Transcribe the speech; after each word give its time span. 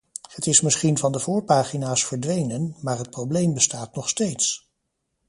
Het 0.31 0.45
is 0.47 0.61
misschien 0.61 0.97
van 0.97 1.11
de 1.11 1.19
voorpagina's 1.19 2.05
verdwenen, 2.05 2.75
maar 2.81 2.97
het 2.97 3.09
probleem 3.09 3.53
bestaat 3.53 3.95
nog 3.95 4.09
steeds. 4.09 4.71